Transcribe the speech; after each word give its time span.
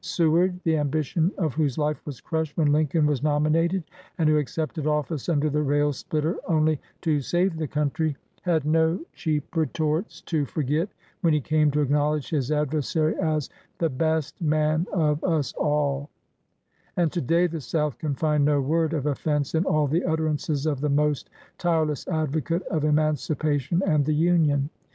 Seward, 0.03 0.59
the 0.63 0.77
ambition 0.77 1.31
of 1.37 1.53
whose 1.53 1.77
life 1.77 2.03
was 2.07 2.19
crushed 2.21 2.57
when 2.57 2.71
Lincoln 2.71 3.05
was 3.05 3.21
nominated, 3.21 3.83
and 4.17 4.27
who 4.27 4.35
accepted 4.39 4.87
office 4.87 5.29
under 5.29 5.47
the 5.47 5.61
rail 5.61 5.93
splitter 5.93 6.37
only 6.47 6.79
"to 7.01 7.19
save 7.21 7.55
the 7.55 7.67
country," 7.67 8.17
had 8.41 8.65
no 8.65 9.05
cheap 9.13 9.55
retorts 9.55 10.21
to 10.21 10.43
forget 10.47 10.89
when 11.21 11.33
he 11.33 11.39
came 11.39 11.69
to 11.69 11.81
acknowledge 11.81 12.31
his 12.31 12.51
adversary 12.51 13.15
as 13.19 13.51
"the 13.77 13.89
best 13.91 14.41
man 14.41 14.87
of 14.91 15.23
us 15.23 15.53
all"; 15.53 16.09
and 16.97 17.11
to 17.11 17.21
day 17.21 17.45
the 17.45 17.61
South 17.61 17.99
can 17.99 18.15
find 18.15 18.43
no 18.43 18.59
word 18.59 18.93
of 18.93 19.05
offense 19.05 19.53
in 19.53 19.65
all 19.65 19.85
the 19.85 20.03
utterances 20.03 20.65
of 20.65 20.81
the 20.81 20.89
most 20.89 21.29
tire 21.59 21.85
less 21.85 22.07
advocate 22.07 22.63
of 22.71 22.83
emancipation 22.83 23.83
and 23.85 24.05
the 24.05 24.15
Union. 24.15 24.71